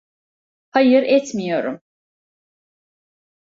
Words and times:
Hayır, 0.69 1.03
etmiyorum. 1.03 1.81